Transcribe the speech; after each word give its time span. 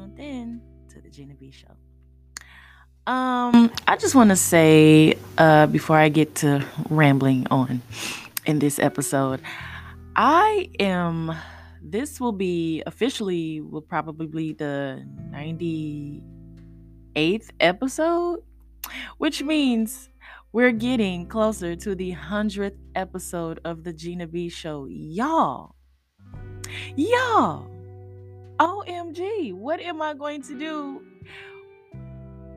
tuned 0.00 0.18
in 0.18 0.60
to 0.88 1.00
the 1.00 1.10
Gina 1.10 1.34
B 1.34 1.50
Show. 1.50 1.68
Um, 3.06 3.72
I 3.86 3.96
just 3.96 4.14
want 4.14 4.30
to 4.30 4.36
say 4.36 5.18
uh, 5.38 5.66
before 5.66 5.96
I 5.96 6.08
get 6.08 6.34
to 6.36 6.64
rambling 6.88 7.46
on 7.50 7.82
in 8.46 8.58
this 8.58 8.78
episode, 8.78 9.40
I 10.16 10.70
am. 10.78 11.34
This 11.82 12.20
will 12.20 12.32
be 12.32 12.82
officially 12.86 13.60
will 13.60 13.80
probably 13.80 14.26
be 14.26 14.52
the 14.52 15.04
ninety 15.30 16.22
eighth 17.16 17.50
episode, 17.58 18.40
which 19.18 19.42
means 19.42 20.08
we're 20.52 20.72
getting 20.72 21.26
closer 21.26 21.74
to 21.76 21.94
the 21.94 22.10
hundredth 22.12 22.78
episode 22.94 23.60
of 23.64 23.82
the 23.82 23.92
Gina 23.92 24.26
B 24.26 24.48
Show, 24.48 24.86
y'all. 24.88 25.74
Y'all, 26.96 27.68
OMG, 28.60 29.54
what 29.54 29.80
am 29.80 30.02
I 30.02 30.12
going 30.12 30.42
to 30.42 30.58
do? 30.58 31.02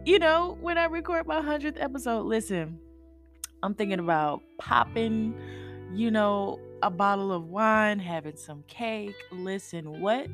You 0.06 0.20
know, 0.20 0.58
when 0.60 0.78
I 0.78 0.84
record 0.86 1.26
my 1.26 1.42
100th 1.42 1.82
episode, 1.82 2.26
listen, 2.26 2.78
I'm 3.64 3.74
thinking 3.74 4.00
about 4.00 4.42
popping, 4.58 5.34
you 5.94 6.12
know, 6.12 6.60
a 6.82 6.90
bottle 6.90 7.32
of 7.32 7.46
wine, 7.46 8.00
having 8.00 8.36
some 8.36 8.66
cake. 8.68 9.16
Listen, 9.32 10.02
what 10.02 10.28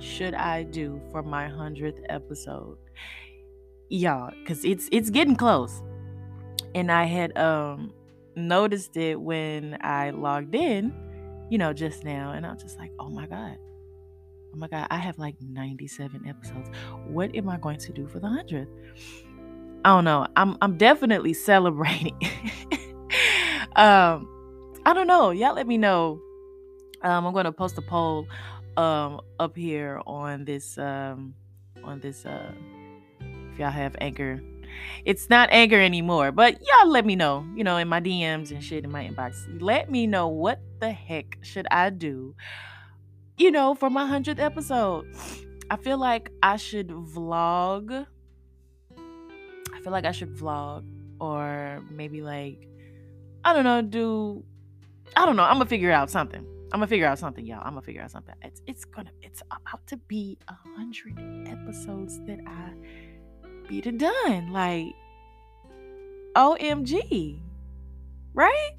should 0.00 0.34
I 0.34 0.64
do 0.64 1.00
for 1.12 1.22
my 1.22 1.44
100th 1.44 2.04
episode? 2.08 2.78
Y'all, 3.90 4.32
cuz 4.44 4.64
it's 4.64 4.88
it's 4.90 5.10
getting 5.10 5.36
close. 5.36 5.82
And 6.74 6.90
I 6.90 7.04
had 7.04 7.38
um 7.38 7.92
noticed 8.34 8.96
it 8.96 9.20
when 9.20 9.78
I 9.82 10.10
logged 10.10 10.56
in, 10.56 10.92
you 11.48 11.58
know, 11.58 11.72
just 11.72 12.02
now 12.02 12.32
and 12.32 12.44
I 12.44 12.52
was 12.54 12.62
just 12.62 12.76
like, 12.76 12.90
"Oh 12.98 13.08
my 13.08 13.28
god 13.28 13.56
oh 14.52 14.56
my 14.56 14.68
god 14.68 14.86
i 14.90 14.96
have 14.96 15.18
like 15.18 15.36
97 15.40 16.26
episodes. 16.28 16.70
What 17.06 17.34
am 17.34 17.48
i 17.48 17.56
going 17.56 17.78
to 17.78 17.92
do 17.92 18.06
for 18.06 18.20
the 18.20 18.28
100th 18.28 18.68
i 19.84 19.88
don't 19.88 20.04
know. 20.04 20.26
I'm 20.36 20.56
i'm 20.60 20.76
definitely 20.76 21.32
celebrating. 21.50 22.16
Um 23.74 24.28
i 24.84 24.92
don't 24.92 25.06
know. 25.06 25.30
Y'all 25.30 25.54
let 25.54 25.66
me 25.66 25.78
know. 25.78 26.20
Um 27.02 27.26
i'm 27.26 27.32
going 27.32 27.46
to 27.46 27.52
post 27.52 27.78
a 27.78 27.82
poll 27.82 28.26
um 28.76 29.20
up 29.38 29.56
here 29.56 30.00
on 30.06 30.44
this 30.44 30.78
um 30.78 31.34
on 31.84 32.00
this 32.00 32.24
uh 32.26 32.52
if 33.52 33.58
y'all 33.58 33.70
have 33.70 33.96
anchor. 34.00 34.40
It's 35.04 35.28
not 35.28 35.50
anger 35.52 35.80
anymore 35.80 36.32
but 36.32 36.58
y'all 36.60 36.90
let 36.90 37.04
me 37.04 37.16
know 37.16 37.44
you 37.54 37.62
know 37.62 37.76
in 37.76 37.88
my 37.88 38.00
dms 38.00 38.50
and 38.52 38.64
shit 38.64 38.84
in 38.84 38.90
my 38.90 39.06
inbox. 39.06 39.46
Let 39.60 39.90
me 39.90 40.06
know 40.06 40.28
what 40.28 40.60
the 40.80 40.90
heck 40.90 41.38
should 41.42 41.66
i 41.70 41.90
do 41.90 42.34
you 43.42 43.50
know, 43.50 43.74
for 43.74 43.90
my 43.90 44.04
100th 44.08 44.38
episode. 44.38 45.04
I 45.68 45.76
feel 45.76 45.98
like 45.98 46.30
I 46.44 46.56
should 46.56 46.88
vlog. 46.88 48.06
I 48.96 49.80
feel 49.82 49.90
like 49.90 50.04
I 50.04 50.12
should 50.12 50.36
vlog 50.36 50.84
or 51.18 51.82
maybe 51.90 52.22
like 52.22 52.68
I 53.44 53.52
don't 53.52 53.64
know, 53.64 53.82
do 53.82 54.44
I 55.16 55.26
don't 55.26 55.34
know. 55.34 55.42
I'm 55.42 55.54
gonna 55.54 55.66
figure 55.66 55.90
out 55.90 56.08
something. 56.08 56.46
I'm 56.72 56.78
gonna 56.78 56.86
figure 56.86 57.06
out 57.06 57.18
something, 57.18 57.44
y'all. 57.44 57.62
I'm 57.64 57.72
gonna 57.72 57.82
figure 57.82 58.00
out 58.00 58.12
something. 58.12 58.34
It's 58.42 58.62
it's 58.68 58.84
gonna 58.84 59.10
it's 59.22 59.42
about 59.50 59.84
to 59.88 59.96
be 59.96 60.38
a 60.46 60.54
hundred 60.76 61.18
episodes 61.48 62.20
that 62.26 62.38
I 62.46 62.72
beat 63.68 63.86
it 63.86 63.98
done. 63.98 64.52
Like 64.52 64.94
OMG. 66.36 67.40
Right? 68.34 68.70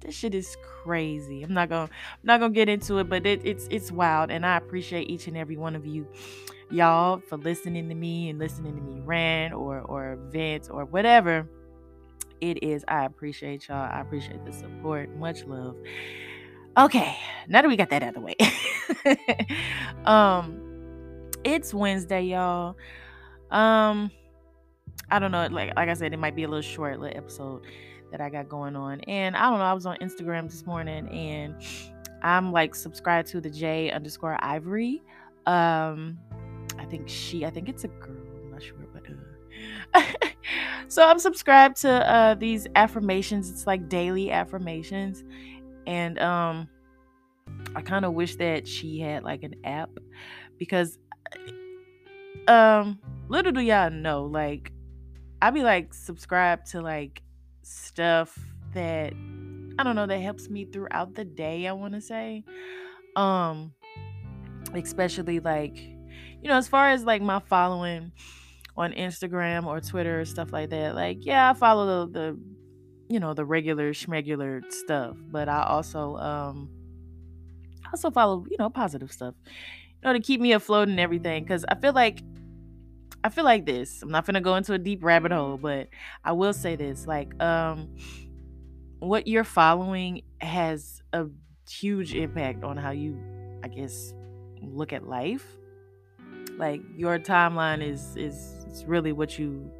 This 0.00 0.14
shit 0.14 0.34
is 0.34 0.56
crazy. 0.62 1.42
I'm 1.42 1.54
not 1.54 1.68
gonna 1.68 1.90
I'm 1.90 2.24
not 2.24 2.40
gonna 2.40 2.52
get 2.52 2.68
into 2.68 2.98
it, 2.98 3.08
but 3.08 3.26
it, 3.26 3.40
it's 3.44 3.66
it's 3.70 3.90
wild, 3.90 4.30
and 4.30 4.44
I 4.46 4.56
appreciate 4.56 5.10
each 5.10 5.26
and 5.26 5.36
every 5.36 5.56
one 5.56 5.74
of 5.74 5.86
you, 5.86 6.06
y'all, 6.70 7.20
for 7.20 7.36
listening 7.36 7.88
to 7.88 7.94
me 7.94 8.28
and 8.30 8.38
listening 8.38 8.76
to 8.76 8.82
me 8.82 9.00
rant 9.00 9.54
or 9.54 9.80
or 9.80 10.18
vent 10.30 10.68
or 10.70 10.84
whatever 10.84 11.48
it 12.40 12.62
is. 12.62 12.84
I 12.88 13.04
appreciate 13.04 13.68
y'all. 13.68 13.88
I 13.90 14.00
appreciate 14.00 14.44
the 14.44 14.52
support. 14.52 15.14
Much 15.16 15.44
love. 15.44 15.76
Okay, 16.76 17.16
now 17.48 17.62
that 17.62 17.68
we 17.68 17.76
got 17.76 17.90
that 17.90 18.02
out 18.04 18.10
of 18.10 18.14
the 18.14 18.20
way, 18.20 18.36
um, 20.04 20.60
it's 21.42 21.74
Wednesday, 21.74 22.22
y'all. 22.22 22.76
Um, 23.50 24.12
I 25.10 25.18
don't 25.18 25.32
know. 25.32 25.48
Like 25.50 25.74
like 25.74 25.88
I 25.88 25.94
said, 25.94 26.12
it 26.12 26.18
might 26.18 26.36
be 26.36 26.44
a 26.44 26.48
little 26.48 26.62
short 26.62 27.00
little 27.00 27.16
episode 27.16 27.62
that 28.10 28.20
I 28.20 28.30
got 28.30 28.48
going 28.48 28.76
on. 28.76 29.00
And 29.02 29.36
I 29.36 29.50
don't 29.50 29.58
know, 29.58 29.64
I 29.64 29.72
was 29.72 29.86
on 29.86 29.96
Instagram 29.98 30.50
this 30.50 30.66
morning 30.66 31.08
and 31.08 31.54
I'm 32.22 32.52
like 32.52 32.74
subscribed 32.74 33.28
to 33.28 33.40
the 33.40 33.50
J 33.50 33.90
underscore 33.90 34.36
Ivory. 34.40 35.02
Um, 35.46 36.18
I 36.78 36.84
think 36.84 37.08
she, 37.08 37.44
I 37.44 37.50
think 37.50 37.68
it's 37.68 37.84
a 37.84 37.88
girl, 37.88 38.16
I'm 38.44 38.50
not 38.50 38.62
sure, 38.62 38.76
but 38.92 39.02
uh. 39.08 39.14
so 40.88 41.06
I'm 41.06 41.18
subscribed 41.18 41.80
to 41.82 41.90
uh 41.90 42.34
these 42.34 42.66
affirmations. 42.74 43.50
It's 43.50 43.66
like 43.66 43.88
daily 43.88 44.30
affirmations. 44.30 45.24
And 45.86 46.18
um 46.18 46.68
I 47.74 47.82
kind 47.82 48.04
of 48.04 48.14
wish 48.14 48.36
that 48.36 48.66
she 48.66 49.00
had 49.00 49.24
like 49.24 49.42
an 49.42 49.54
app 49.64 49.90
because 50.58 50.98
um 52.46 52.98
little 53.28 53.52
do 53.52 53.60
y'all 53.60 53.90
know, 53.90 54.24
like 54.24 54.72
I 55.40 55.50
be 55.50 55.62
like 55.62 55.94
subscribed 55.94 56.70
to 56.72 56.80
like 56.80 57.22
stuff 57.68 58.38
that 58.74 59.12
I 59.78 59.82
don't 59.84 59.96
know 59.96 60.06
that 60.06 60.18
helps 60.18 60.48
me 60.48 60.64
throughout 60.64 61.14
the 61.14 61.24
day, 61.24 61.66
I 61.66 61.72
want 61.72 61.94
to 61.94 62.00
say. 62.00 62.44
Um 63.16 63.72
especially 64.74 65.40
like 65.40 65.78
you 65.78 66.48
know, 66.48 66.56
as 66.56 66.68
far 66.68 66.90
as 66.90 67.04
like 67.04 67.22
my 67.22 67.40
following 67.40 68.12
on 68.76 68.92
Instagram 68.92 69.66
or 69.66 69.80
Twitter 69.80 70.20
or 70.20 70.24
stuff 70.24 70.52
like 70.52 70.70
that. 70.70 70.94
Like, 70.94 71.26
yeah, 71.26 71.50
I 71.50 71.54
follow 71.54 72.06
the, 72.06 72.12
the 72.12 72.38
you 73.08 73.18
know, 73.18 73.34
the 73.34 73.44
regular 73.44 73.92
schmegular 73.92 74.62
stuff, 74.72 75.16
but 75.30 75.48
I 75.48 75.64
also 75.64 76.16
um 76.16 76.70
also 77.92 78.10
follow, 78.10 78.46
you 78.50 78.56
know, 78.58 78.70
positive 78.70 79.12
stuff. 79.12 79.34
You 79.46 80.08
know, 80.08 80.12
to 80.12 80.20
keep 80.20 80.40
me 80.40 80.52
afloat 80.52 80.88
and 80.88 81.00
everything 81.00 81.44
cuz 81.44 81.64
I 81.68 81.74
feel 81.74 81.92
like 81.92 82.22
I 83.24 83.30
feel 83.30 83.44
like 83.44 83.66
this. 83.66 84.02
I'm 84.02 84.10
not 84.10 84.26
gonna 84.26 84.40
go 84.40 84.56
into 84.56 84.72
a 84.72 84.78
deep 84.78 85.02
rabbit 85.02 85.32
hole, 85.32 85.58
but 85.58 85.88
I 86.24 86.32
will 86.32 86.52
say 86.52 86.76
this: 86.76 87.06
like, 87.06 87.40
um, 87.42 87.96
what 89.00 89.26
you're 89.26 89.44
following 89.44 90.22
has 90.40 91.02
a 91.12 91.26
huge 91.68 92.14
impact 92.14 92.64
on 92.64 92.76
how 92.76 92.90
you, 92.90 93.18
I 93.62 93.68
guess, 93.68 94.14
look 94.62 94.92
at 94.92 95.06
life. 95.06 95.44
Like 96.56 96.82
your 96.96 97.18
timeline 97.18 97.82
is 97.82 98.16
is, 98.16 98.64
is 98.70 98.84
really 98.84 99.12
what 99.12 99.38
you 99.38 99.70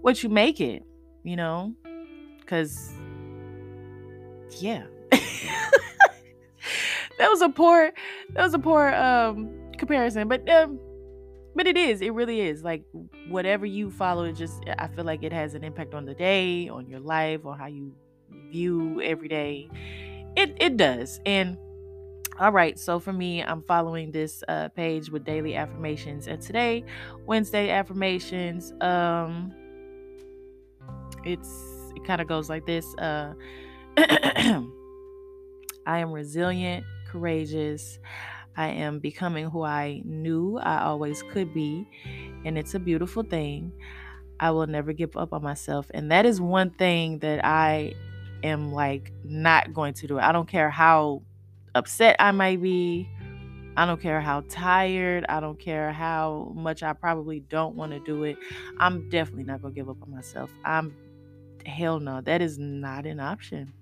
what 0.00 0.22
you 0.22 0.28
make 0.28 0.60
it, 0.60 0.84
you 1.24 1.36
know, 1.36 1.74
because 2.40 2.92
yeah. 4.60 4.84
that 7.18 7.30
was 7.30 7.40
a 7.40 7.48
poor 7.48 7.92
that 8.34 8.42
was 8.42 8.54
a 8.54 8.58
poor 8.58 8.88
um 8.94 9.48
comparison 9.76 10.26
but 10.28 10.48
um 10.48 10.78
but 11.56 11.66
it 11.66 11.76
is 11.76 12.00
it 12.00 12.12
really 12.14 12.40
is 12.40 12.62
like 12.62 12.84
whatever 13.28 13.66
you 13.66 13.90
follow 13.90 14.22
it 14.24 14.34
just 14.34 14.62
i 14.78 14.86
feel 14.86 15.04
like 15.04 15.24
it 15.24 15.32
has 15.32 15.54
an 15.54 15.64
impact 15.64 15.94
on 15.94 16.04
the 16.04 16.14
day 16.14 16.68
on 16.68 16.86
your 16.86 17.00
life 17.00 17.40
or 17.44 17.56
how 17.56 17.66
you 17.66 17.92
view 18.50 19.00
every 19.02 19.28
day. 19.28 19.68
It 20.36 20.56
it 20.60 20.76
does 20.76 21.20
and 21.24 21.56
all 22.38 22.52
right 22.52 22.78
so 22.78 22.98
for 22.98 23.14
me 23.14 23.42
i'm 23.42 23.62
following 23.62 24.10
this 24.10 24.44
uh, 24.48 24.68
page 24.68 25.08
with 25.08 25.24
daily 25.24 25.54
affirmations 25.54 26.28
and 26.28 26.42
today 26.42 26.84
wednesday 27.24 27.70
affirmations 27.70 28.74
um 28.82 29.50
it's 31.24 31.48
it 31.94 32.04
kind 32.04 32.20
of 32.20 32.28
goes 32.28 32.50
like 32.50 32.66
this 32.66 32.94
uh 32.96 33.32
i 33.96 34.62
am 35.86 36.12
resilient 36.12 36.84
courageous 37.06 37.98
I 38.56 38.68
am 38.68 38.98
becoming 38.98 39.50
who 39.50 39.62
I 39.62 40.02
knew 40.04 40.58
I 40.58 40.82
always 40.82 41.22
could 41.22 41.52
be, 41.52 41.86
and 42.44 42.56
it's 42.56 42.74
a 42.74 42.78
beautiful 42.78 43.22
thing. 43.22 43.72
I 44.40 44.50
will 44.50 44.66
never 44.66 44.92
give 44.92 45.16
up 45.16 45.32
on 45.32 45.42
myself. 45.42 45.90
And 45.94 46.10
that 46.10 46.26
is 46.26 46.40
one 46.40 46.70
thing 46.70 47.20
that 47.20 47.44
I 47.44 47.94
am 48.42 48.72
like 48.72 49.12
not 49.24 49.72
going 49.72 49.94
to 49.94 50.06
do. 50.06 50.18
I 50.18 50.32
don't 50.32 50.48
care 50.48 50.70
how 50.70 51.22
upset 51.74 52.16
I 52.18 52.32
might 52.32 52.60
be. 52.60 53.08
I 53.78 53.84
don't 53.84 54.00
care 54.00 54.20
how 54.20 54.42
tired. 54.48 55.26
I 55.28 55.40
don't 55.40 55.58
care 55.58 55.92
how 55.92 56.52
much 56.54 56.82
I 56.82 56.94
probably 56.94 57.40
don't 57.40 57.76
want 57.76 57.92
to 57.92 58.00
do 58.00 58.24
it. 58.24 58.38
I'm 58.78 59.08
definitely 59.10 59.44
not 59.44 59.60
going 59.60 59.74
to 59.74 59.80
give 59.80 59.88
up 59.88 60.02
on 60.02 60.10
myself. 60.10 60.50
I'm 60.64 60.94
hell 61.66 62.00
no. 62.00 62.20
That 62.22 62.40
is 62.40 62.58
not 62.58 63.04
an 63.06 63.20
option. 63.20 63.72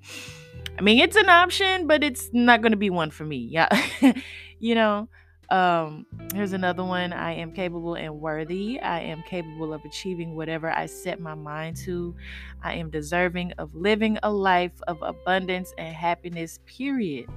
I 0.79 0.82
mean, 0.82 0.99
it's 0.99 1.17
an 1.17 1.29
option, 1.29 1.87
but 1.87 2.03
it's 2.03 2.31
not 2.32 2.62
going 2.62 2.73
to 2.73 2.79
be 2.79 2.91
one 2.91 3.11
for 3.11 3.25
me. 3.25 3.49
Yeah. 3.50 3.69
you 4.59 4.75
know, 4.75 5.09
um, 5.50 6.06
here's 6.35 6.53
another 6.53 6.82
one. 6.82 7.12
I 7.12 7.35
am 7.35 7.53
capable 7.53 7.94
and 7.94 8.21
worthy. 8.21 8.81
I 8.81 9.00
am 9.00 9.23
capable 9.23 9.73
of 9.73 9.85
achieving 9.85 10.35
whatever 10.35 10.71
I 10.71 10.87
set 10.87 11.21
my 11.21 11.35
mind 11.35 11.76
to. 11.85 12.15
I 12.62 12.75
am 12.75 12.91
deserving 12.91 13.53
of 13.59 13.75
living 13.75 14.19
a 14.23 14.31
life 14.31 14.73
of 14.88 15.00
abundance 15.03 15.73
and 15.79 15.94
happiness, 15.94 16.59
period. 16.67 17.29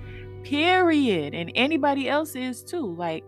Period. 0.44 1.36
And 1.36 1.52
anybody 1.54 2.10
else 2.10 2.36
is 2.36 2.64
too. 2.64 2.96
Like, 2.96 3.24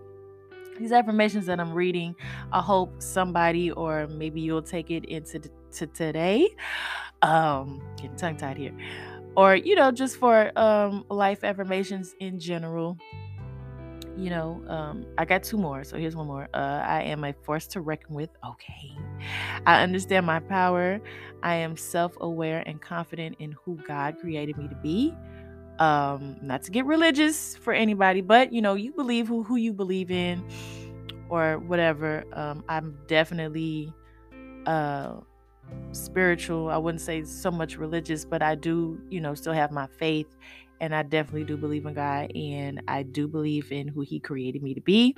these 0.79 0.91
affirmations 0.91 1.45
that 1.47 1.59
I'm 1.59 1.73
reading, 1.73 2.15
I 2.51 2.61
hope 2.61 3.01
somebody 3.01 3.69
or 3.71 4.07
maybe 4.07 4.41
you'll 4.41 4.61
take 4.61 4.89
it 4.89 5.05
into 5.05 5.39
to 5.73 5.87
today. 5.87 6.49
Um, 7.21 7.81
getting 7.97 8.15
tongue 8.15 8.37
tied 8.37 8.57
here, 8.57 8.73
or 9.35 9.55
you 9.55 9.75
know, 9.75 9.91
just 9.91 10.17
for 10.17 10.51
um 10.59 11.05
life 11.09 11.43
affirmations 11.43 12.15
in 12.19 12.39
general. 12.39 12.99
You 14.15 14.29
know, 14.31 14.63
um, 14.67 15.05
I 15.17 15.23
got 15.25 15.43
two 15.43 15.57
more, 15.57 15.83
so 15.83 15.97
here's 15.97 16.15
one 16.15 16.27
more. 16.27 16.47
Uh, 16.53 16.83
I 16.85 17.03
am 17.03 17.23
a 17.23 17.33
force 17.33 17.67
to 17.67 17.81
reckon 17.81 18.15
with. 18.15 18.29
Okay, 18.43 18.99
I 19.65 19.83
understand 19.83 20.25
my 20.25 20.39
power. 20.39 20.99
I 21.43 21.55
am 21.55 21.77
self-aware 21.77 22.63
and 22.65 22.81
confident 22.81 23.37
in 23.39 23.53
who 23.63 23.81
God 23.83 24.17
created 24.17 24.57
me 24.57 24.67
to 24.69 24.75
be 24.75 25.17
um 25.79 26.37
not 26.41 26.61
to 26.63 26.71
get 26.71 26.85
religious 26.85 27.55
for 27.57 27.73
anybody 27.73 28.21
but 28.21 28.53
you 28.53 28.61
know 28.61 28.75
you 28.75 28.93
believe 28.93 29.27
who, 29.27 29.43
who 29.43 29.55
you 29.55 29.73
believe 29.73 30.11
in 30.11 30.45
or 31.29 31.59
whatever 31.59 32.25
um 32.33 32.63
i'm 32.69 32.97
definitely 33.07 33.95
uh 34.65 35.19
spiritual 35.91 36.69
i 36.69 36.77
wouldn't 36.77 37.01
say 37.01 37.23
so 37.23 37.49
much 37.49 37.77
religious 37.77 38.25
but 38.25 38.41
i 38.41 38.55
do 38.55 38.99
you 39.09 39.19
know 39.19 39.33
still 39.33 39.53
have 39.53 39.71
my 39.71 39.87
faith 39.97 40.27
and 40.81 40.93
i 40.93 41.01
definitely 41.03 41.43
do 41.43 41.57
believe 41.57 41.85
in 41.85 41.93
god 41.93 42.31
and 42.35 42.81
i 42.87 43.03
do 43.03 43.27
believe 43.27 43.71
in 43.71 43.87
who 43.87 44.01
he 44.01 44.19
created 44.19 44.61
me 44.61 44.73
to 44.73 44.81
be 44.81 45.15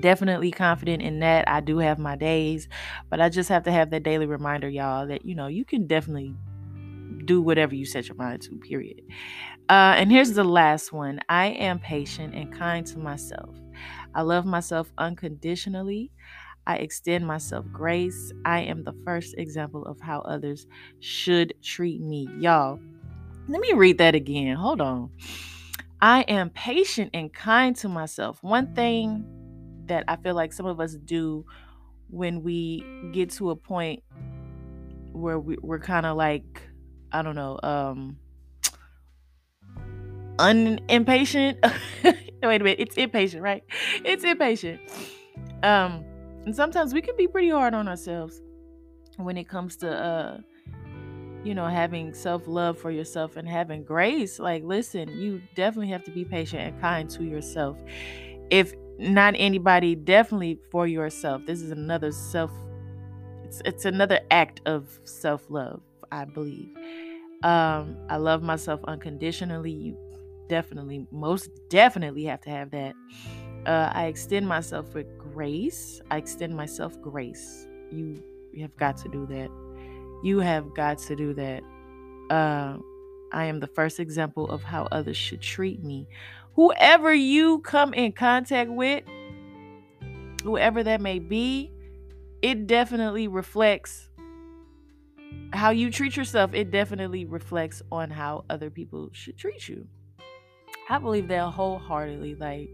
definitely 0.00 0.50
confident 0.50 1.02
in 1.02 1.20
that 1.20 1.48
i 1.48 1.60
do 1.60 1.78
have 1.78 1.98
my 1.98 2.16
days 2.16 2.68
but 3.10 3.20
i 3.20 3.28
just 3.28 3.48
have 3.48 3.62
to 3.62 3.72
have 3.72 3.90
that 3.90 4.02
daily 4.02 4.26
reminder 4.26 4.68
y'all 4.68 5.06
that 5.06 5.24
you 5.24 5.34
know 5.34 5.46
you 5.46 5.64
can 5.64 5.86
definitely 5.86 6.34
do 7.24 7.40
whatever 7.40 7.74
you 7.74 7.86
set 7.86 8.08
your 8.08 8.16
mind 8.16 8.42
to 8.42 8.56
period 8.56 9.00
uh, 9.68 9.94
and 9.96 10.10
here's 10.10 10.32
the 10.32 10.44
last 10.44 10.92
one 10.92 11.20
I 11.28 11.46
am 11.46 11.78
patient 11.78 12.34
and 12.34 12.52
kind 12.52 12.86
to 12.88 12.98
myself. 12.98 13.54
I 14.14 14.22
love 14.22 14.44
myself 14.44 14.92
unconditionally. 14.98 16.10
I 16.66 16.76
extend 16.76 17.26
myself 17.26 17.66
grace. 17.72 18.32
I 18.44 18.60
am 18.60 18.84
the 18.84 18.94
first 19.04 19.34
example 19.36 19.84
of 19.84 20.00
how 20.00 20.20
others 20.20 20.66
should 21.00 21.54
treat 21.62 22.00
me. 22.00 22.28
Y'all, 22.38 22.78
let 23.48 23.60
me 23.60 23.72
read 23.72 23.98
that 23.98 24.14
again. 24.14 24.56
Hold 24.56 24.80
on. 24.80 25.10
I 26.00 26.22
am 26.22 26.50
patient 26.50 27.10
and 27.14 27.32
kind 27.32 27.76
to 27.76 27.88
myself. 27.88 28.42
One 28.42 28.74
thing 28.74 29.24
that 29.86 30.04
I 30.08 30.16
feel 30.16 30.34
like 30.34 30.52
some 30.52 30.66
of 30.66 30.80
us 30.80 30.94
do 30.94 31.44
when 32.08 32.42
we 32.42 32.84
get 33.12 33.30
to 33.30 33.50
a 33.50 33.56
point 33.56 34.02
where 35.12 35.38
we, 35.38 35.56
are 35.68 35.78
kind 35.78 36.06
of 36.06 36.16
like, 36.16 36.62
I 37.10 37.22
don't 37.22 37.34
know, 37.34 37.58
um, 37.62 38.18
unimpatient. 40.38 41.58
Wait 42.04 42.32
a 42.42 42.48
minute, 42.64 42.80
it's 42.80 42.96
impatient, 42.96 43.42
right? 43.42 43.62
It's 44.04 44.24
impatient. 44.24 44.80
Um, 45.62 46.04
and 46.44 46.54
sometimes 46.54 46.92
we 46.92 47.00
can 47.00 47.16
be 47.16 47.26
pretty 47.26 47.50
hard 47.50 47.74
on 47.74 47.88
ourselves 47.88 48.40
when 49.16 49.36
it 49.36 49.48
comes 49.48 49.76
to 49.76 49.90
uh 49.90 50.38
you 51.44 51.54
know 51.54 51.66
having 51.66 52.14
self-love 52.14 52.78
for 52.78 52.90
yourself 52.90 53.36
and 53.36 53.48
having 53.48 53.84
grace. 53.84 54.38
Like 54.38 54.62
listen 54.64 55.08
you 55.08 55.42
definitely 55.54 55.88
have 55.88 56.04
to 56.04 56.10
be 56.10 56.24
patient 56.24 56.62
and 56.62 56.80
kind 56.80 57.10
to 57.10 57.24
yourself. 57.24 57.76
If 58.50 58.74
not 58.98 59.34
anybody 59.36 59.94
definitely 59.94 60.60
for 60.70 60.86
yourself. 60.86 61.42
This 61.46 61.60
is 61.62 61.70
another 61.70 62.12
self 62.12 62.50
it's, 63.44 63.60
it's 63.64 63.84
another 63.84 64.20
act 64.30 64.60
of 64.66 64.98
self-love 65.04 65.82
i 66.10 66.24
believe. 66.24 66.70
Um 67.42 67.96
i 68.08 68.16
love 68.16 68.42
myself 68.42 68.80
unconditionally. 68.84 69.72
You 69.72 69.96
definitely, 70.48 71.06
most 71.10 71.48
definitely 71.70 72.24
have 72.24 72.40
to 72.42 72.50
have 72.50 72.70
that. 72.72 72.94
Uh, 73.66 73.90
I 73.92 74.06
extend 74.06 74.48
myself 74.48 74.92
with 74.94 75.06
grace. 75.18 76.00
I 76.10 76.16
extend 76.16 76.56
myself 76.56 77.00
grace. 77.00 77.68
You, 77.90 78.22
have 78.60 78.76
got 78.76 78.96
to 78.98 79.08
do 79.08 79.26
that. 79.26 79.50
You 80.24 80.40
have 80.40 80.74
got 80.74 80.98
to 80.98 81.16
do 81.16 81.32
that. 81.34 81.62
Uh, 82.30 82.78
I 83.32 83.44
am 83.44 83.60
the 83.60 83.66
first 83.68 84.00
example 84.00 84.48
of 84.48 84.62
how 84.62 84.88
others 84.90 85.16
should 85.16 85.40
treat 85.40 85.82
me. 85.82 86.08
Whoever 86.54 87.14
you 87.14 87.60
come 87.60 87.94
in 87.94 88.12
contact 88.12 88.70
with, 88.70 89.04
whoever 90.42 90.82
that 90.82 91.00
may 91.00 91.18
be, 91.18 91.70
it 92.42 92.66
definitely 92.66 93.28
reflects 93.28 94.10
how 95.52 95.70
you 95.70 95.90
treat 95.90 96.16
yourself. 96.16 96.52
It 96.52 96.70
definitely 96.70 97.24
reflects 97.24 97.80
on 97.92 98.10
how 98.10 98.44
other 98.50 98.70
people 98.70 99.10
should 99.12 99.38
treat 99.38 99.68
you. 99.68 99.86
I 100.88 100.98
believe 100.98 101.28
that 101.28 101.52
wholeheartedly. 101.52 102.34
Like 102.34 102.68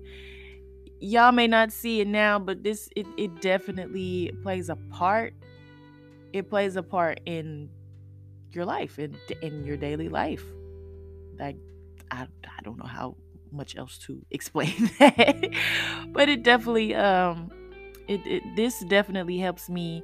y'all 1.00 1.32
may 1.32 1.46
not 1.46 1.72
see 1.72 2.00
it 2.00 2.08
now, 2.08 2.38
but 2.38 2.62
this 2.62 2.88
it, 2.96 3.06
it 3.16 3.40
definitely 3.40 4.32
plays 4.42 4.68
a 4.68 4.76
part. 4.76 5.34
It 6.32 6.48
plays 6.48 6.76
a 6.76 6.82
part 6.82 7.20
in 7.26 7.70
your 8.52 8.64
life 8.64 8.98
in 8.98 9.16
in 9.42 9.64
your 9.64 9.76
daily 9.76 10.08
life. 10.08 10.44
Like 11.38 11.56
I 12.10 12.26
I 12.44 12.62
don't 12.62 12.78
know 12.78 12.88
how 12.88 13.16
much 13.50 13.76
else 13.76 13.98
to 14.06 14.24
explain 14.30 14.90
that. 14.98 15.50
but 16.12 16.28
it 16.28 16.42
definitely 16.42 16.94
um 16.94 17.50
it, 18.06 18.26
it 18.26 18.42
this 18.56 18.80
definitely 18.84 19.38
helps 19.38 19.68
me, 19.68 20.02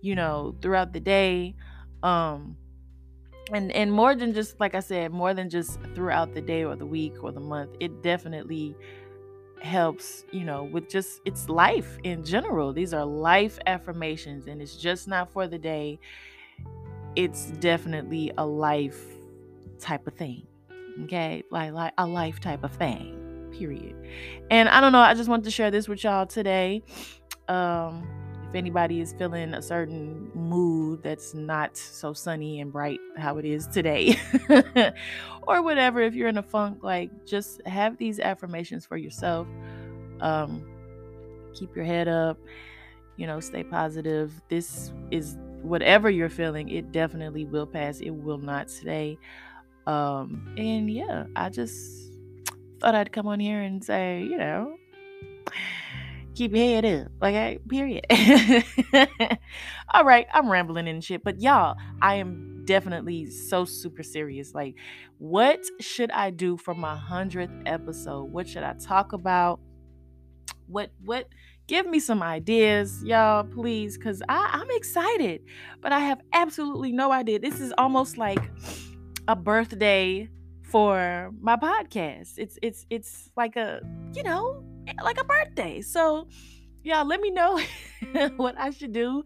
you 0.00 0.14
know, 0.14 0.54
throughout 0.60 0.92
the 0.92 1.00
day. 1.00 1.54
Um 2.02 2.56
and 3.52 3.70
and 3.72 3.92
more 3.92 4.14
than 4.14 4.32
just 4.32 4.58
like 4.58 4.74
i 4.74 4.80
said 4.80 5.12
more 5.12 5.34
than 5.34 5.50
just 5.50 5.78
throughout 5.94 6.32
the 6.32 6.40
day 6.40 6.64
or 6.64 6.74
the 6.76 6.86
week 6.86 7.22
or 7.22 7.30
the 7.30 7.40
month 7.40 7.70
it 7.78 8.02
definitely 8.02 8.74
helps 9.60 10.24
you 10.30 10.44
know 10.44 10.64
with 10.64 10.88
just 10.88 11.20
it's 11.24 11.48
life 11.48 11.98
in 12.04 12.24
general. 12.24 12.72
These 12.72 12.94
are 12.94 13.04
life 13.04 13.58
affirmations 13.66 14.46
and 14.46 14.60
it's 14.60 14.76
just 14.76 15.08
not 15.08 15.30
for 15.30 15.46
the 15.46 15.58
day. 15.58 15.98
It's 17.16 17.46
definitely 17.52 18.32
a 18.38 18.44
life 18.44 19.00
type 19.78 20.06
of 20.06 20.14
thing 20.14 20.46
okay? 21.02 21.42
Like 21.50 21.72
like 21.72 21.92
a 21.98 22.06
life 22.06 22.40
type 22.40 22.64
of 22.64 22.72
thing 22.72 23.20
period. 23.52 23.94
And 24.50 24.68
i 24.68 24.80
don't 24.80 24.92
know 24.92 24.98
i 24.98 25.14
just 25.14 25.28
want 25.28 25.44
to 25.44 25.50
share 25.50 25.70
this 25.70 25.88
with 25.88 26.02
y'all 26.04 26.26
today. 26.26 26.82
Um 27.48 28.06
if 28.54 28.58
anybody 28.58 29.00
is 29.00 29.12
feeling 29.14 29.52
a 29.52 29.60
certain 29.60 30.30
mood 30.32 31.02
that's 31.02 31.34
not 31.34 31.76
so 31.76 32.12
sunny 32.12 32.60
and 32.60 32.72
bright 32.72 33.00
how 33.16 33.36
it 33.38 33.44
is 33.44 33.66
today, 33.66 34.16
or 35.42 35.60
whatever, 35.60 36.00
if 36.00 36.14
you're 36.14 36.28
in 36.28 36.38
a 36.38 36.42
funk, 36.42 36.78
like 36.84 37.10
just 37.26 37.60
have 37.66 37.98
these 37.98 38.20
affirmations 38.20 38.86
for 38.86 38.96
yourself. 38.96 39.48
Um, 40.20 40.64
keep 41.52 41.74
your 41.74 41.84
head 41.84 42.06
up, 42.06 42.38
you 43.16 43.26
know, 43.26 43.40
stay 43.40 43.64
positive. 43.64 44.40
This 44.48 44.92
is 45.10 45.36
whatever 45.62 46.08
you're 46.08 46.28
feeling, 46.28 46.68
it 46.68 46.92
definitely 46.92 47.46
will 47.46 47.66
pass. 47.66 47.98
It 47.98 48.10
will 48.10 48.38
not 48.38 48.70
stay. 48.70 49.18
Um, 49.88 50.54
and 50.56 50.88
yeah, 50.88 51.24
I 51.34 51.48
just 51.48 52.12
thought 52.78 52.94
I'd 52.94 53.10
come 53.10 53.26
on 53.26 53.40
here 53.40 53.62
and 53.62 53.84
say, 53.84 54.22
you 54.22 54.38
know, 54.38 54.76
keep 56.34 56.54
your 56.54 56.64
head 56.64 56.84
up. 56.84 57.12
Okay, 57.22 57.58
period. 57.68 58.04
All 59.94 60.04
right, 60.04 60.26
I'm 60.32 60.50
rambling 60.50 60.88
and 60.88 61.02
shit, 61.02 61.24
but 61.24 61.40
y'all, 61.40 61.76
I 62.02 62.16
am 62.16 62.62
definitely 62.64 63.30
so 63.30 63.64
super 63.64 64.02
serious. 64.02 64.54
Like, 64.54 64.74
what 65.18 65.60
should 65.80 66.10
I 66.10 66.30
do 66.30 66.56
for 66.56 66.74
my 66.74 66.96
hundredth 66.96 67.52
episode? 67.66 68.24
What 68.24 68.48
should 68.48 68.62
I 68.62 68.74
talk 68.74 69.12
about? 69.12 69.60
What 70.66 70.90
what? 71.04 71.28
Give 71.66 71.86
me 71.86 71.98
some 71.98 72.22
ideas, 72.22 73.02
y'all, 73.04 73.42
please, 73.42 73.96
because 73.96 74.22
I'm 74.28 74.70
excited, 74.72 75.42
but 75.80 75.92
I 75.92 76.00
have 76.00 76.20
absolutely 76.34 76.92
no 76.92 77.10
idea. 77.10 77.38
This 77.38 77.58
is 77.58 77.72
almost 77.78 78.18
like 78.18 78.50
a 79.28 79.34
birthday 79.34 80.28
for 80.62 81.30
my 81.40 81.56
podcast. 81.56 82.34
It's 82.36 82.58
it's 82.60 82.84
it's 82.90 83.30
like 83.36 83.56
a 83.56 83.80
you 84.12 84.22
know 84.22 84.62
like 85.02 85.20
a 85.20 85.24
birthday. 85.24 85.80
So, 85.80 86.28
y'all, 86.82 87.06
let 87.06 87.20
me 87.20 87.30
know 87.30 87.60
what 88.36 88.56
I 88.58 88.70
should 88.70 88.92
do. 88.92 89.24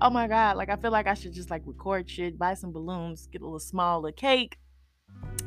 Oh 0.00 0.10
my 0.10 0.28
God. 0.28 0.56
Like, 0.56 0.70
I 0.70 0.76
feel 0.76 0.90
like 0.90 1.06
I 1.06 1.14
should 1.14 1.32
just 1.32 1.50
like 1.50 1.62
record 1.66 2.08
shit, 2.08 2.38
buy 2.38 2.54
some 2.54 2.72
balloons, 2.72 3.28
get 3.30 3.42
a 3.42 3.44
little 3.44 3.60
smaller 3.60 4.12
cake. 4.12 4.58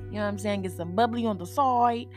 You 0.06 0.18
know 0.18 0.24
what 0.24 0.28
I'm 0.28 0.38
saying? 0.38 0.64
Get 0.64 0.74
some 0.74 0.96
bubbly 0.96 1.26
on 1.26 1.38
the 1.38 1.46
side 1.46 2.08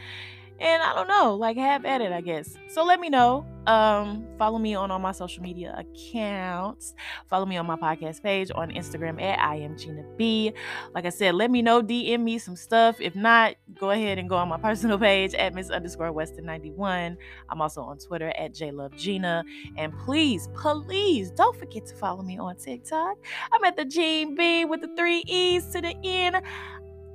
and 0.61 0.83
I 0.83 0.95
don't 0.95 1.09
know, 1.09 1.35
like 1.35 1.57
have 1.57 1.85
at 1.85 2.01
it, 2.01 2.13
I 2.13 2.21
guess. 2.21 2.55
So 2.69 2.85
let 2.85 3.01
me 3.01 3.09
know. 3.09 3.47
Um, 3.67 4.27
follow 4.39 4.59
me 4.59 4.75
on 4.75 4.91
all 4.91 4.99
my 4.99 5.13
social 5.13 5.43
media 5.43 5.75
accounts. 5.77 6.95
Follow 7.29 7.47
me 7.47 7.57
on 7.57 7.67
my 7.67 7.77
podcast 7.77 8.23
page 8.23 8.51
on 8.55 8.71
Instagram 8.71 9.21
at 9.23 9.39
I 9.39 9.57
am 9.57 9.77
Gina 9.77 10.05
B. 10.17 10.53
Like 10.95 11.07
I 11.07 11.09
said, 11.09 11.35
let 11.35 11.51
me 11.51 11.63
know, 11.63 11.83
DM 11.83 12.21
me 12.21 12.39
some 12.39 12.57
stuff. 12.57 13.01
If 13.01 13.17
not, 13.17 13.55
go 13.79 13.91
ahead 13.91 14.19
and 14.19 14.29
go 14.29 14.37
on 14.37 14.49
my 14.49 14.59
personal 14.59 14.99
page 15.11 15.35
at 15.35 15.55
Miss 15.55 15.71
underscore 15.71 16.13
Weston 16.13 16.45
91. 16.45 17.17
I'm 17.49 17.61
also 17.63 17.83
on 17.83 17.99
Twitter 17.99 18.33
at 18.39 18.55
J 18.55 18.71
Love 18.71 18.95
Gina. 18.97 19.45
And 19.77 19.97
please, 19.99 20.49
please 20.55 21.31
don't 21.31 21.57
forget 21.57 21.87
to 21.87 21.97
follow 21.97 22.23
me 22.23 22.39
on 22.39 22.57
TikTok. 22.57 23.17
I'm 23.53 23.65
at 23.65 23.77
the 23.77 23.85
Gene 23.85 24.35
B 24.35 24.65
with 24.65 24.83
the 24.83 24.95
three 24.95 25.25
E's 25.27 25.67
to 25.69 25.81
the 25.81 25.95
N 26.05 26.43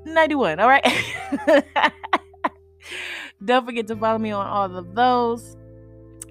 91. 0.05 0.59
All 0.59 0.67
right. 0.67 0.83
Don't 3.43 3.65
forget 3.65 3.87
to 3.87 3.95
follow 3.95 4.17
me 4.19 4.31
on 4.31 4.45
all 4.45 4.75
of 4.75 4.95
those. 4.95 5.55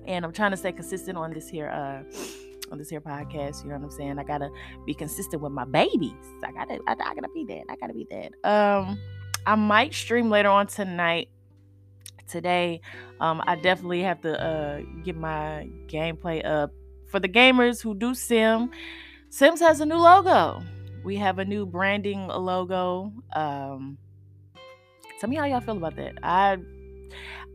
and 0.07 0.25
I'm 0.25 0.33
trying 0.33 0.51
to 0.53 0.57
stay 0.57 0.73
consistent 0.73 1.19
on 1.19 1.33
this 1.33 1.49
here 1.49 1.69
uh 1.69 2.03
on 2.71 2.79
this 2.79 2.91
here 2.91 3.01
podcast. 3.01 3.63
You 3.63 3.71
know 3.71 3.77
what 3.77 3.85
I'm 3.85 3.91
saying? 3.91 4.19
I 4.19 4.25
gotta 4.25 4.51
be 4.87 4.95
consistent 4.95 5.43
with 5.43 5.53
my 5.53 5.65
babies. 5.65 6.13
I 6.45 6.53
gotta 6.53 6.79
I, 6.87 6.93
I 6.93 7.15
gotta 7.15 7.29
be 7.35 7.45
that. 7.47 7.65
I 7.71 7.77
gotta 7.77 7.95
be 7.95 8.07
that. 8.11 8.49
Um, 8.49 8.99
I 9.47 9.55
might 9.55 9.95
stream 9.95 10.31
later 10.31 10.49
on 10.51 10.67
tonight. 10.67 11.29
Today, 12.29 12.83
um, 13.21 13.43
I 13.47 13.57
definitely 13.57 14.03
have 14.03 14.21
to 14.23 14.39
uh 14.39 14.81
get 15.03 15.17
my 15.17 15.67
gameplay 15.87 16.45
up 16.45 16.73
for 17.07 17.21
the 17.21 17.29
gamers 17.29 17.83
who 17.83 17.95
do 17.95 18.15
sim. 18.15 18.71
Sims 19.31 19.61
has 19.61 19.81
a 19.81 19.87
new 19.87 19.97
logo. 19.97 20.63
We 21.05 21.17
have 21.17 21.39
a 21.39 21.45
new 21.45 21.65
branding 21.65 22.27
logo. 22.29 23.13
Um, 23.33 23.97
tell 25.21 25.31
me 25.31 25.37
how 25.37 25.47
y'all 25.47 25.61
feel 25.63 25.79
about 25.79 25.97
that. 25.97 26.19
I 26.23 26.59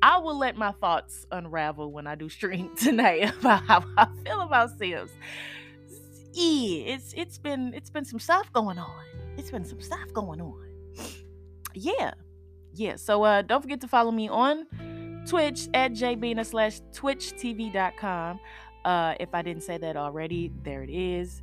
I 0.02 0.18
will 0.18 0.38
let 0.38 0.58
my 0.58 0.72
thoughts 0.72 1.26
unravel 1.32 1.92
when 1.92 2.08
I 2.08 2.16
do 2.16 2.30
stream 2.30 2.76
tonight 2.78 3.34
about 3.40 3.64
how 3.64 3.84
I 3.98 4.08
feel 4.24 4.42
about 4.42 4.78
Sims. 4.78 5.12
Yeah, 6.34 6.94
it's 6.94 7.14
it's 7.16 7.38
been 7.38 7.74
it's 7.74 7.90
been 7.90 8.06
some 8.06 8.20
stuff 8.20 8.52
going 8.54 8.78
on. 8.78 9.06
It's 9.38 9.52
been 9.52 9.66
some 9.66 9.82
stuff 9.82 10.12
going 10.14 10.42
on. 10.42 10.68
Yeah. 11.76 12.14
Yeah. 12.76 12.98
So 12.98 13.24
uh 13.24 13.42
don't 13.42 13.62
forget 13.64 13.82
to 13.82 13.88
follow 13.88 14.12
me 14.12 14.30
on 14.30 14.68
Twitch 15.28 15.68
at 15.74 15.94
jbina 15.94 16.46
slash 16.46 16.82
twitchtv.com. 16.94 18.40
Uh 18.86 19.16
if 19.20 19.34
I 19.34 19.42
didn't 19.42 19.64
say 19.64 19.80
that 19.80 19.98
already, 19.98 20.52
there 20.64 20.84
it 20.84 20.92
is. 20.92 21.42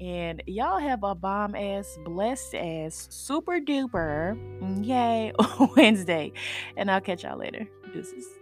And 0.00 0.42
y'all 0.46 0.78
have 0.78 1.04
a 1.04 1.14
bomb 1.14 1.54
ass, 1.54 1.98
blessed 2.04 2.54
ass, 2.54 3.06
super 3.10 3.60
duper, 3.60 4.38
yay, 4.84 5.32
Wednesday. 5.76 6.32
And 6.76 6.90
I'll 6.90 7.02
catch 7.02 7.24
y'all 7.24 7.38
later. 7.38 7.68
Deuces. 7.92 8.39